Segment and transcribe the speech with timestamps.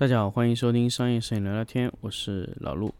[0.00, 2.94] 大家好，欢迎收听商业摄影聊聊天，我是老陆。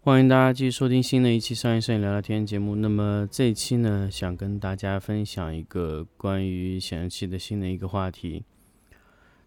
[0.00, 2.76] 欢迎大家继续收听新的一期商业摄影聊聊天节目。
[2.76, 8.44] 那么这一期呢，想跟大家分享一个关于显示器的新的一个话题，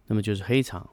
[0.08, 0.90] 那么就是黑场。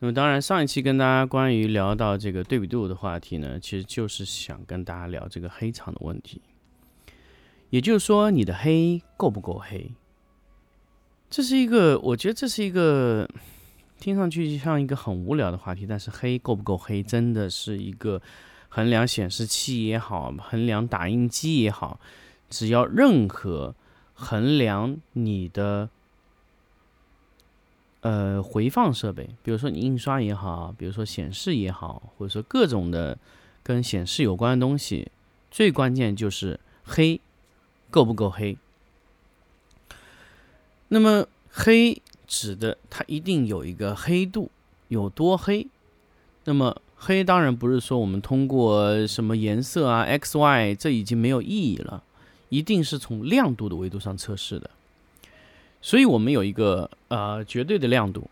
[0.00, 6.42] 那么当然，上一期跟大家关于聊到这个对比度的话题呢，其实就是想跟大家聊这个黑场的问题。
[7.70, 9.92] 也就是说，你的黑够不够黑？
[11.30, 13.26] 这是一个，我觉得这是一个
[13.98, 18.20] 听上去像一个很无聊的话题，但是黑够不够黑，真的是一个
[18.68, 21.98] 衡量显示器也好，衡量打印机也好，
[22.50, 23.74] 只要任何
[24.12, 25.88] 衡量你的。
[28.04, 33.16] 呃，回放设备，比如说你印刷也好，比如说显示也好，或者说各种的
[33.62, 35.10] 跟显示有关的东西，
[35.50, 37.18] 最关键就是黑
[37.90, 38.58] 够不够黑。
[40.88, 44.50] 那么黑指的它一定有一个黑度，
[44.88, 45.66] 有多黑？
[46.44, 52.02] 那么黑当然不是说我们通过什么颜色啊、X、Y，这已经没有意义了，
[52.50, 54.68] 一定是从亮度的维度上测试的。
[55.84, 58.26] 所以，我们有一个呃绝对的亮度。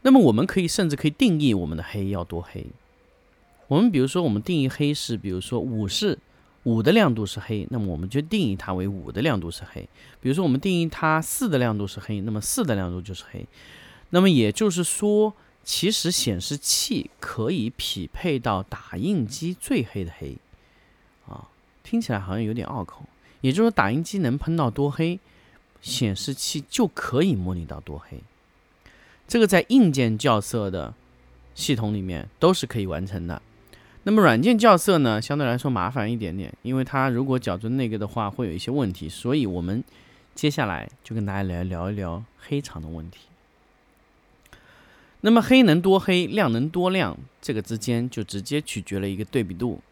[0.00, 2.64] 那么，我们可以甚至可以定义我们的黑要多黑。
[3.68, 6.18] 我们比如说，我们定义黑是，比如说五是
[6.62, 9.86] 五的亮度是黑，那么我们就定义它为五的亮度是黑。
[10.22, 13.44] 比如说，我们定义它四的亮度是黑，那么四的亮度就是黑。
[14.08, 20.34] 那么也就是说，其实显示器可以匹配到打印机最黑的黑。
[21.28, 21.46] 啊，
[21.82, 23.02] 听起来好像有点拗口。
[23.42, 25.20] 也就是说，打印机能喷到多黑？
[25.84, 28.18] 显示器就可以模拟到多黑，
[29.28, 30.94] 这个在硬件校色的
[31.54, 33.42] 系统里面都是可以完成的。
[34.04, 39.10] 那么软件校色呢，相对来说麻烦一点点，因为它如果矫正那个的话，会有一些问题。
[39.10, 39.84] 所以我们
[40.34, 43.18] 接下来就跟大家来聊一聊黑场的问题。
[45.20, 49.82] 那么黑能多黑，亮能多亮，这个之间就直接取决了一个对比度，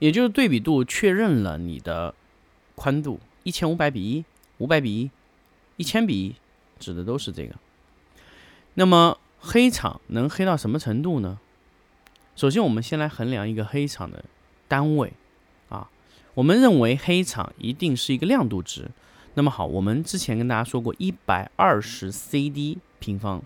[0.00, 2.14] 也就是对比度确认了你的
[2.74, 3.20] 宽度。
[3.44, 4.24] 一千五百比一，
[4.58, 5.10] 五百比一，
[5.76, 6.34] 一千比一，
[6.78, 7.54] 指的都是这个。
[8.74, 11.38] 那么黑场能黑到什么程度呢？
[12.34, 14.24] 首先，我们先来衡量一个黑场的
[14.66, 15.12] 单位
[15.68, 15.88] 啊。
[16.34, 18.90] 我们认为黑场一定是一个亮度值。
[19.34, 23.42] 那么好，我们之前跟大家说过，一百二十 CD 平方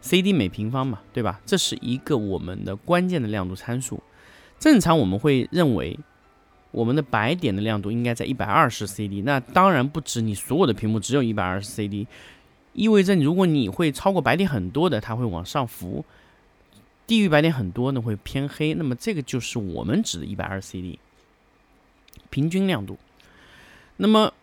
[0.00, 1.40] ，CD 每平方嘛，对吧？
[1.44, 4.02] 这是一个我们的关键的亮度参数。
[4.58, 5.98] 正常我们会认为。
[6.74, 12.04] 我们的白点的亮度应该在一百二十 CD，那当然不止你所有的屏幕只有一百二十 CD，
[12.72, 16.04] 意味着如果你会超过白点很多的，它会往上浮；
[17.06, 18.74] 低于白点很多呢，会偏黑。
[18.74, 20.98] 那么这个就是我们指的一百二十 CD
[22.28, 22.98] 平均亮度。
[23.98, 24.34] 那么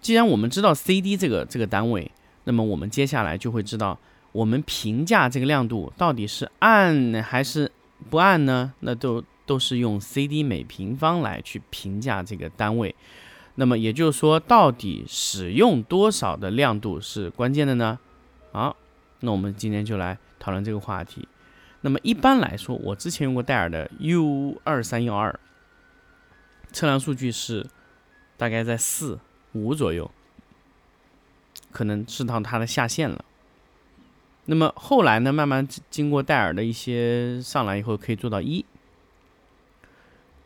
[0.00, 2.08] 既然我们知道 CD 这个这个单位，
[2.44, 3.98] 那么我们接下来就会知道
[4.30, 7.72] 我们评价这个亮度到底是暗还是
[8.08, 8.72] 不暗呢？
[8.78, 9.24] 那都。
[9.46, 12.94] 都是用 CD 每平方来去评价这个单位，
[13.54, 17.98] 那么也就是说，到底使用多少的亮度是关键的呢？
[18.52, 18.76] 好，
[19.20, 21.26] 那我们今天就来讨论这个话题。
[21.82, 25.38] 那么一般来说，我之前用过戴尔的 U 二三幺二，
[26.72, 27.64] 测量数据是
[28.36, 29.20] 大概在四
[29.52, 30.10] 五左右，
[31.70, 33.24] 可能是到它的下限了。
[34.46, 38.64] 那么后来呢，慢慢经过戴尔的一些上来以后，可以做到一。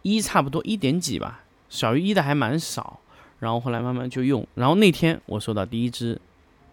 [0.02, 3.00] 一差不多一点几吧，小于一的还蛮少。
[3.38, 4.46] 然后后来慢慢就用。
[4.54, 6.20] 然后那天我收到第一支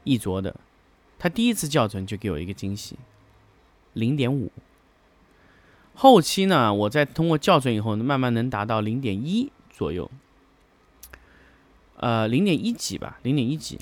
[0.04, 0.54] 一卓的，
[1.18, 2.98] 他第一次校准就给我一个惊喜，
[3.94, 4.52] 零点五。
[5.96, 10.12] 后期呢，我再通过校准以后，慢慢能达到零点一左右，
[11.96, 13.80] 呃，零点一几吧，零点一几。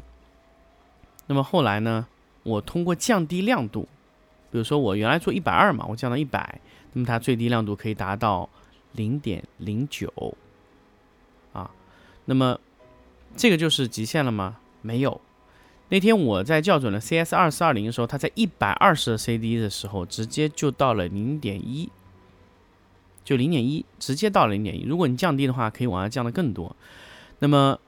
[1.25, 2.05] 那么后来呢，
[2.43, 3.87] 我通过降低亮度，
[4.51, 6.61] 比如说我原来做一百二嘛，我降到一百，
[6.93, 8.47] 那么它最低亮度可以达到。
[8.95, 10.35] 零点零九，
[11.53, 11.69] 啊，
[12.25, 12.59] 那么
[13.35, 14.57] 这个就是极限了吗？
[14.81, 15.19] 没有。
[15.89, 21.91] 那天我在校准了 CS 二四二零的时候，它在一百二十 CD 的时候，直接就到了零点一，
[23.23, 24.83] 就零点一，直接到零点一。
[24.83, 26.75] 如果你降低的话，可以往下降的更多。
[27.37, 27.79] 那么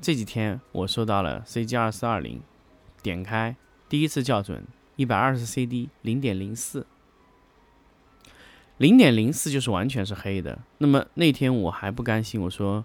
[0.00, 2.40] 这几天我收到了 CG 二四二零，
[3.00, 3.54] 点开
[3.88, 4.64] 第一次校准
[4.96, 6.84] 一百二十 CD 零点零四。
[8.78, 10.58] 零点零四就是完全是黑的。
[10.78, 12.84] 那么那天我还不甘心，我说：“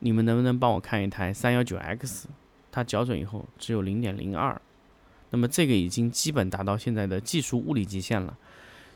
[0.00, 2.28] 你们能不能帮我看一台三幺九 X？
[2.72, 4.60] 它校准以后只有零点零二。”
[5.30, 8.36] 那么这个已经基本达到现在的技术物理极限了。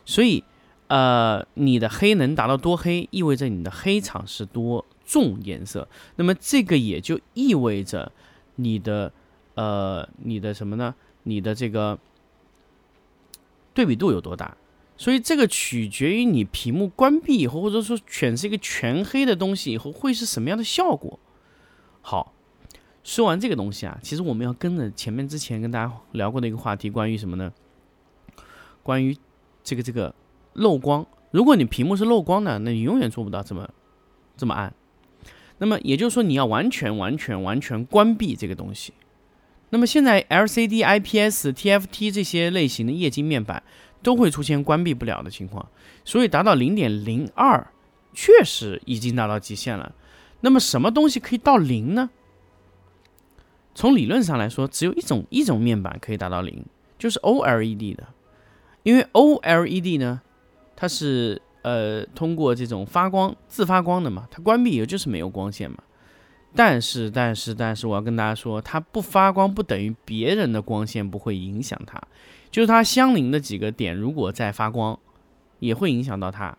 [0.04, 0.42] 所以，
[0.88, 5.86] 呃，你的黑能达到多黑，意味着你的黑场是多重颜色。
[6.16, 8.10] 那么这个也就意味着
[8.56, 9.12] 你的，
[9.54, 10.94] 呃，你的什么呢？
[11.24, 11.98] 你的这个
[13.74, 14.56] 对比度有多大？
[15.00, 21.18] 所以这个取决于你屏幕关闭以后，或者说选是一个全黑的东西以后，会是什么样的效果？
[22.02, 22.34] 好，
[23.02, 27.50] 说完这个东西啊，其实我们要跟着前面之前跟大家聊过的一个话题，关于什么呢？
[28.82, 29.16] 关于
[29.64, 30.14] 这个这个
[30.52, 31.06] 漏光。
[31.30, 33.66] 如果你屏幕是漏光的，那你永远做不到这么
[34.36, 34.74] 这么暗。
[35.56, 38.92] 那么也就是说，你要完全完全完全关闭这个东西。
[39.70, 43.62] 那么现在 LCD、IPS、TFT 这些类型的液晶面板。
[44.02, 45.68] 都会出现关闭不了的情况，
[46.04, 47.66] 所以达到零点零二，
[48.12, 49.94] 确实已经达到极限了。
[50.40, 52.10] 那么什么东西可以到零呢？
[53.74, 56.64] 从理论上来说，只有一种一种面板可以达到零，
[56.98, 58.06] 就是 OLED 的。
[58.82, 60.22] 因为 OLED 呢，
[60.74, 65.76] 它是呃通过这种发光自发光的嘛，它关闭也就是没有光线嘛。
[66.54, 72.00] 但是但是但是，我要跟大家说，它不发光不等于别人的光线不会影响它。
[72.50, 74.98] 就是它相邻的几个点，如果在发光，
[75.60, 76.56] 也会影响到它，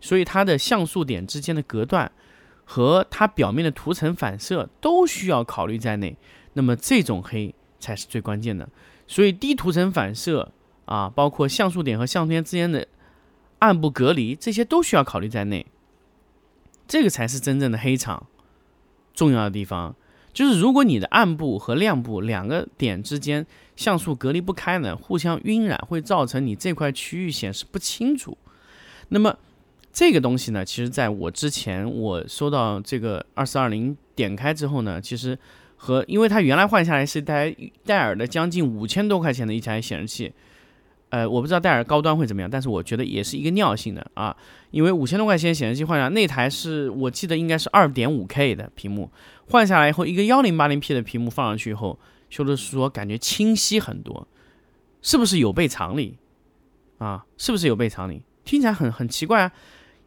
[0.00, 2.10] 所以它的像素点之间的隔断
[2.64, 6.16] 和它表面的涂层反射都需要考虑在内。
[6.54, 8.66] 那么这种黑才是最关键的。
[9.06, 10.50] 所以低涂层反射
[10.86, 12.86] 啊，包括像素点和像素点之间的
[13.58, 15.66] 暗部隔离，这些都需要考虑在内。
[16.86, 18.26] 这个才是真正的黑场
[19.18, 19.92] 重要的地方。
[20.32, 23.44] 就是如果你的暗部和亮部两个点之间
[23.74, 28.38] 像素隔离不开呢，互相晕染，会造成你这块区域显示不清楚。
[29.08, 29.36] 那么
[29.92, 35.36] 这个东西呢，其实在我之前我收到这个二四二零点开之后呢，其实
[35.74, 37.52] 和因为它原来换下来是一台
[37.84, 40.32] 戴尔的将近五千多块钱的一台显示器。
[41.10, 44.36] 呃，我不知道戴尔高端会怎么样，但是我觉得也是一个尿性的啊，
[44.70, 49.10] 因为五千多块钱显示器换下那台是我记得应该是二点五 K 的屏幕，
[49.48, 54.28] 换下来以后一个幺零八零 P 的屏幕放上去以后，修的是说感觉清晰很多，
[55.00, 56.18] 是不是有悖常理
[56.98, 57.24] 啊？
[57.38, 58.22] 是不是有悖常理？
[58.44, 59.52] 听起来很很奇怪啊，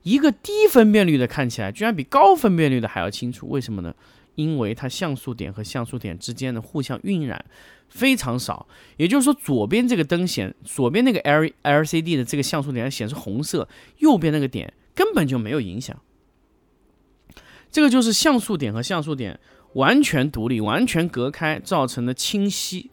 [0.03, 3.93] 一个低分辨率的看起来居然比高分辨率的还要清楚，为什么呢？
[4.41, 7.45] 因为它像素点和像素点之间的互相晕染
[7.89, 8.67] 非常少，
[8.97, 13.67] 也就是说，左边这个灯显，左边那个 L L C D 的这个像素点显示红色，
[13.99, 15.95] 右边那个点根本就没有影响。
[17.69, 19.39] 这个就是像素点和像素点
[19.73, 22.91] 完全独立、完全隔开造成的清晰。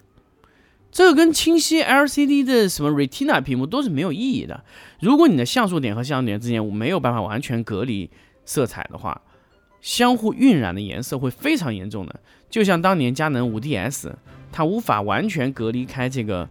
[0.90, 4.64] 这个跟清晰 L C D 的什么 Retina 屏幕都是没有意义的。
[5.00, 8.10] 如果你的像素点和像素点之间没有办法完全隔离
[8.44, 9.20] 色彩的话，
[9.80, 12.20] 相互晕染的颜色会非常严重的，
[12.50, 14.12] 就像当年佳能五 DS，
[14.50, 16.48] 它无法完全隔离开这个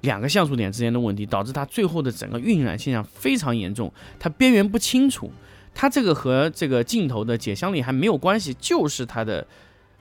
[0.00, 5.30] 两个像素点之间的问题，导致它最后的整个晕染现象非常严重，它边缘不清楚。
[5.74, 9.46] 它这个和这个镜头的解像力还没有关系，就是它的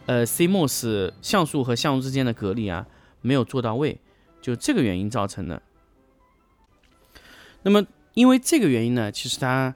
[0.05, 2.87] 呃 CMOS 像素和像素之间的隔离啊
[3.21, 3.99] 没有做到位，
[4.41, 5.61] 就这个原因造成的。
[7.63, 9.75] 那么因为这个原因呢，其实它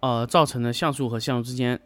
[0.00, 1.78] 呃造成了像素和像素之间。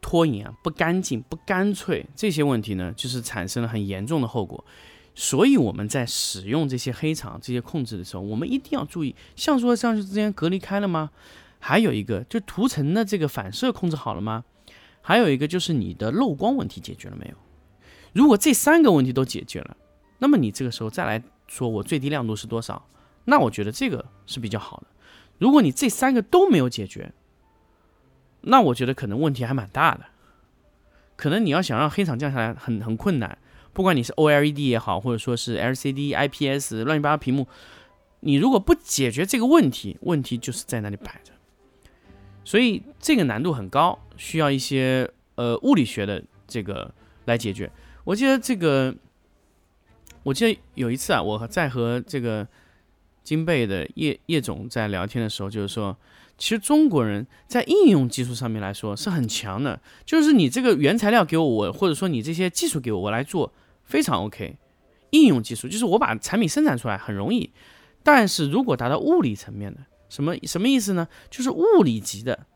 [0.00, 4.64] 拖影啊，不干净、不干脆，这些问题呢，就是产生了很严重的后果。
[5.14, 11.10] 所以我们在使用这些黑场、这些控制的时候，我们一定要注意像素和像素之间隔离开了吗？
[11.58, 14.44] 还有一个，就涂层的这个反射控制好了吗？
[15.02, 17.34] 还有一个就是你的漏光问题解决了没有？
[18.12, 19.76] 如果这三个问题都解决了，
[20.18, 22.86] 那么你这个时候再来说我最低亮度是多少，
[23.24, 24.86] 那我觉得这个是比较好的。
[25.38, 27.12] 如果你这三个都没有解决，
[28.42, 30.06] 那我觉得可能问题还蛮大的，
[31.16, 33.36] 可能你要想让黑场降下来很很困难。
[33.72, 37.46] 不管你是 OLED 也好，或者说是 LCD、IPS 乱七八糟屏幕，
[38.20, 41.32] 你如果不解决这个问题，问题就是在那里摆着。
[42.44, 46.92] 所以这个难度很高，需要一些呃物理学的这个
[47.26, 47.70] 来解决。
[48.04, 48.94] 我记得这个，
[50.22, 52.48] 我记得有一次啊，我在和这个
[53.22, 55.96] 金贝的叶叶总在聊天的时候，就是说。
[56.40, 63.52] 其实中国人在应用技术上面来说是很强的，就是你这个原材料给我，我或者说你这些技术给我，我来做
[63.84, 64.56] 非常 OK。
[65.10, 67.50] 应用技术就是我把产品生产出来很容易，
[68.02, 71.06] 但是如果达到物理层面的，什么什么意思呢？
[71.28, 72.46] 就是物理级的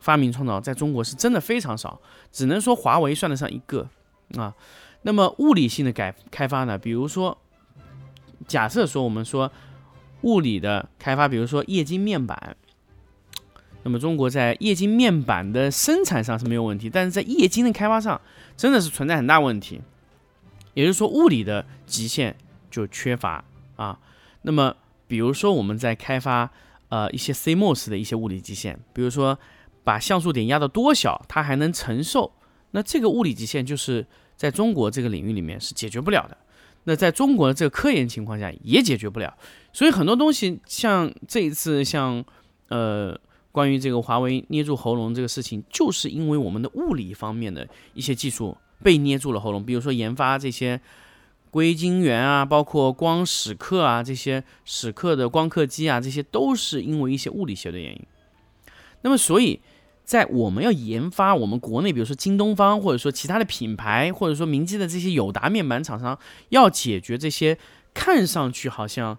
[0.00, 1.98] 发明创造在中国是真的非常少，
[2.30, 3.88] 只能说华为算得上一个
[4.36, 4.54] 啊。
[5.00, 6.76] 那么物理性的改开发呢？
[6.76, 7.38] 比如说，
[8.46, 9.50] 假设说我们说
[10.20, 12.54] 物理的开发，比如说液晶面板。
[13.82, 18.20] 那么中国在液晶面板的生产上是没有问题，但是在液晶的开发上
[18.56, 19.80] 真的是存在很大问题。
[20.74, 22.36] 也就是说，物理的极限
[22.70, 23.44] 就缺乏
[23.76, 23.98] 啊。
[24.42, 24.76] 那么，
[25.08, 26.48] 比如说我们在开发
[26.88, 29.38] 呃一些 CMOS 的一些物理极限，比如说
[29.82, 32.32] 把像素点压到多小，它还能承受，
[32.70, 34.06] 那这个物理极限就是
[34.36, 36.36] 在中国这个领域里面是解决不了的。
[36.84, 39.36] 那在中国的这个科研情况下也解决不了，
[39.72, 42.24] 所以很多东西像这一次像
[42.68, 43.18] 呃
[43.52, 50.80] 关于这个华为捏住喉咙这个事情，就是因为我们的物理方面的一些技术被捏住了喉咙，比如说研发这些
[51.50, 58.00] 硅晶圆啊，包括光蚀刻啊这些蚀刻的光刻机啊，这些都是因为一些物理学的原因。
[59.02, 59.60] 那么所以。
[60.02, 67.56] 在我们要研发我们国内，比如说京东方，或者说其他的品牌，或者说明基的这些友达面板厂商，要解决这些
[67.94, 69.16] 看上去好像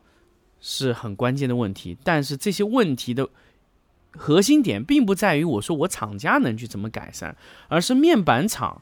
[0.60, 3.30] 是很关键的问题，但是这些问题的
[4.12, 7.36] 核心点并不在于我说我厂家能去怎么改善，
[7.68, 8.82] 而是面板厂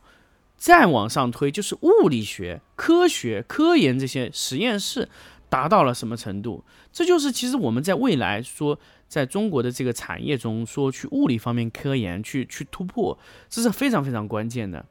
[0.57, 5.09] 再往上推，就是物理学、科学、科研这些实验室
[5.49, 8.79] 达到了什么程度，这就是其实我们在未来说。
[9.09, 13.17] 在中国的这个产业中，说去物理方面科研，去去突破，
[13.49, 14.85] 这是非常非常关键的。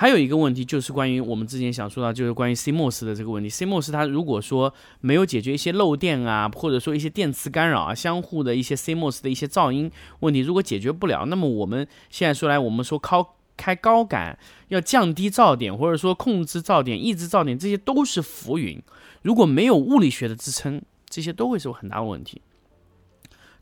[0.00, 3.50] 还有一个问题就是关于我们之前想说到，就是关于 CMOS 的这个问题。
[3.50, 14.38] CMOS 它如果说没有解决一些漏电啊，或者说一些电磁干扰啊，相互的一些 CMOS 的一些噪音问题，如果解决不了，那么我们现在说来，我们说靠开高感
[14.68, 18.82] 要降低噪点，或者说控制噪点、抑制噪点，这些都是浮云。
[19.20, 20.80] 如果没有物理学的支撑，
[21.10, 22.40] 这些都会是很大的问题。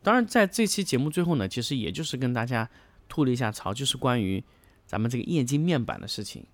[0.04, 2.71] 当然，在这期节目最后呢，其实也就是跟大家
[3.09, 4.45] 吐了一下槽，就是关于
[4.88, 6.45] 咱们这个液晶面板的事情。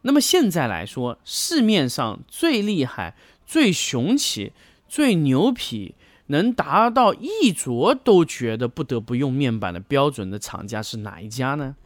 [0.00, 4.52] 那么现在来说，市面上最厉害、最雄起、
[4.88, 5.96] 最牛皮，
[6.28, 11.76] 能达到一卓都觉得不得不用面板的标准的厂家是哪一家呢？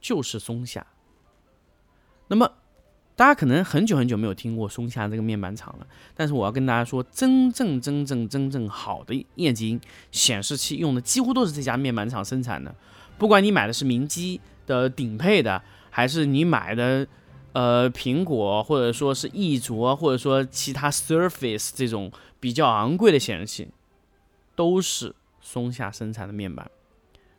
[0.00, 0.86] 就是松下。
[2.26, 2.50] 那么。
[3.16, 12.74] 大家可能很久很久没有听过松下这个面板厂了，但是我要跟大家说，真正真正真正好的液晶显示器用的几乎都是这家面板厂生产的。
[13.18, 17.06] 不管你买的是明基的顶配的，还是你买的
[17.52, 23.68] 呃苹果或者说是逸卓或者说其他 Surface 这种比较昂贵的显示器，
[24.54, 26.70] 都是松下生产的面板，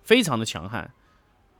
[0.03, 0.91] 非常的强悍，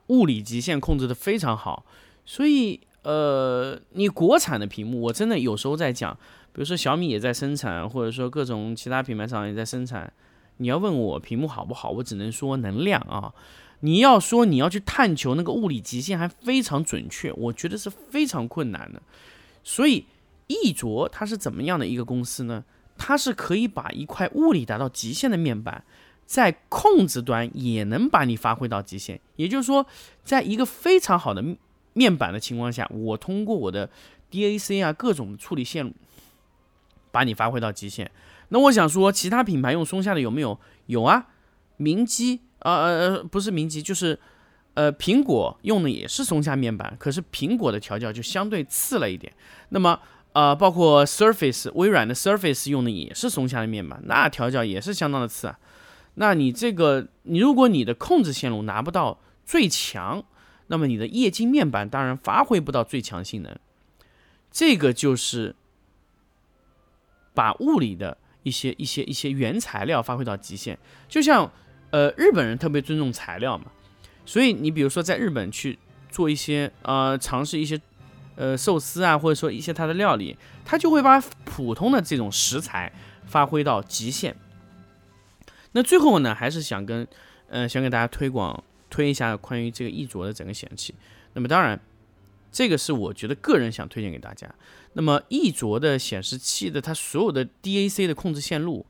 [0.07, 1.85] 物理极限控制的非常好，
[2.25, 2.81] 所以。
[3.05, 6.11] 呃，你国产的屏幕，我真的有时候在讲，
[6.51, 10.11] 比如说小米也在生产，或者说各种其他品牌厂也在生产。
[10.57, 13.31] 你要问我屏幕好不好，我只能说能量啊。
[13.81, 19.01] 你要说你要去探求那个物理极限，还非常准确，我觉得是非常困难的。
[19.63, 20.05] 所以，
[20.47, 22.63] 易卓它是怎么样的一个公司呢？
[22.97, 25.83] 它是可以把一块物理达到极限的面板，
[26.25, 29.19] 在控制端也能把你发挥到极限。
[29.35, 29.85] 也就是说，
[30.23, 31.43] 在一个非常好的。
[31.97, 33.89] 面板的情况下，我通过我的
[34.29, 35.93] DAC 啊各种处理线路，
[37.09, 38.11] 把你发挥到极限。
[38.49, 40.59] 那我想说，其他品牌用松下的有没有？
[40.87, 41.27] 有啊，
[41.77, 42.41] 明基
[42.73, 44.17] 呃呃不是明基，就是
[44.73, 49.31] 呃苹果用的也是松下面板，可是苹果的调教就相对次了一点。
[49.69, 49.99] 那么
[50.33, 55.59] 呃包括 Surface 微软的 Surface 用的也是松下的面板，那调教也是相当的次啊。
[56.15, 60.23] 那你这个你如果你的控制线路拿不到最强。
[60.67, 63.55] 那么你的液晶面板当然发挥不到最强性能，
[64.49, 65.55] 这个就是
[67.35, 70.75] 把物理的一些一些一些原材料发挥到极限。
[71.07, 71.51] 就像
[71.95, 73.71] 呃日本人特别尊重材料嘛，
[74.25, 77.79] 所以你比如说在日本去做一些呃尝试一些
[78.35, 80.35] 呃寿司啊，或者说一些它的料理，
[80.65, 82.91] 他就会把普通的这种食材
[83.25, 84.35] 发挥到极限。
[85.71, 87.07] 那最后呢，还是想跟
[87.47, 88.61] 嗯想给大家推广。
[88.87, 90.95] 推一下关于这个易卓的整个显示器，
[91.33, 91.77] 那么当然，
[92.49, 94.47] 这个是我觉得个人想推荐给大家。
[94.93, 98.85] 那么易卓的显示器的它所有的 DAC 的控制线路，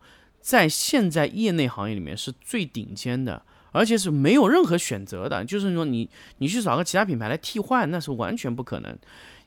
[0.46, 8.96] 在现在业内行业里面是最顶尖的，而且是没有任何选择的，就是说你你去找个其他品牌来替换，那是完全不可能，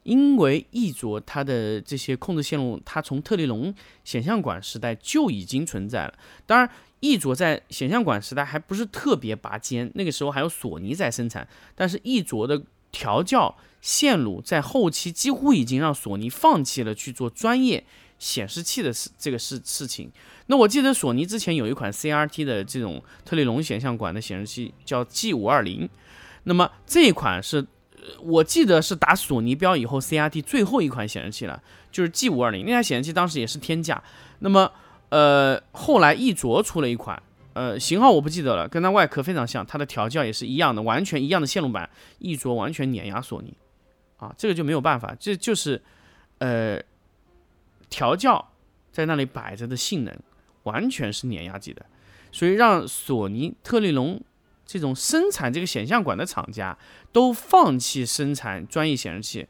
[0.02, 6.14] 因为易卓它的这些控制线路，它从特立龙显像管时代就已经存在了，
[6.44, 6.68] 当然。
[7.00, 11.46] 易卓在显像管时代还不是特别拔尖，那个时候还有索尼在生产。
[11.76, 17.84] 但是易卓的调教线路在后期几乎已经让索尼放弃了去做专业
[18.18, 20.10] 显示器的事这个事事情。
[20.46, 25.88] 那我记得索尼之前有一款 CRT 的这种特立龙显像管的显示器叫 G 五二零，
[26.44, 27.66] 那么这一款是
[28.22, 34.02] 我记得是打索尼标以后 CRT 最后一款显示器了，就是 G 五二零那台显示器当时也是天价。
[34.38, 34.70] 那么
[35.10, 37.22] 呃，后来易卓出了一款，
[37.54, 43.54] 呃，型号我不记得了，跟它外壳非常像，它的调教也是一样的，完全一样的线路板，一卓完全碾压索尼，
[44.18, 45.82] 啊，这个就没有办法，这就是，
[46.38, 46.78] 呃，
[47.88, 48.52] 调教
[48.92, 50.16] 在那里摆着的性能，
[50.64, 51.84] 完全是碾压级的，
[52.32, 54.20] 所以让索尼、特立龙
[54.66, 56.76] 这种生产这个显像管的厂家
[57.12, 59.46] 都放弃生产专业显示器，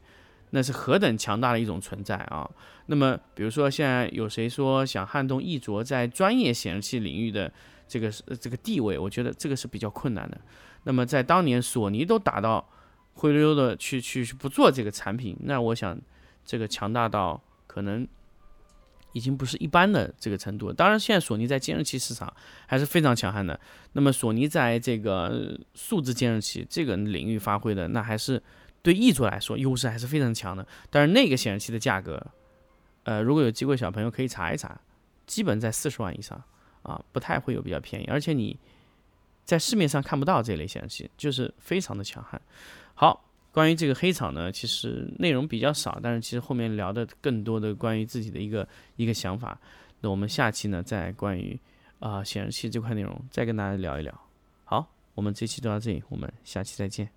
[0.51, 2.49] 那是何等强大的一种存在啊！
[2.87, 7.51] 那么，比如说现在有谁说想撼动一卓在专业显示器领域的
[7.87, 10.39] 这个这个地位，我觉得这个是比较困难的。
[10.83, 12.67] 那么在当年索尼都打到
[13.15, 15.99] 灰溜溜的去去去不做这个产品，那我想
[16.45, 18.07] 这个强大到可能
[19.13, 20.71] 已经不是一般的这个程度。
[20.71, 22.33] 当然，现在索尼在监视器市场
[22.65, 23.59] 还是非常强悍的。
[23.93, 28.41] 那么索尼在这个数字监视器这个领域发挥的，那还是
[28.81, 30.67] 对易卓来说优势还是非常强的。
[30.89, 32.25] 但是那个显示器的价格。
[33.03, 34.79] 呃，如果有机会，小朋友可以查一查，
[35.25, 36.39] 基本在四十万以上
[36.83, 38.59] 啊，不太会有比较便宜，而且你
[39.45, 42.39] 在市面上看不到这类显示器，就是非常的强悍。
[42.93, 49.59] 好，关于这个黑草呢，其实内容比较少，但是其实后面聊的更多的关于自己的一个一个想法。
[50.01, 51.59] 那我们下期呢，再关于
[51.99, 54.21] 啊显示器这块内容再跟大家聊一聊。
[54.63, 57.09] 好，我们这期就到这里，我们下期再见。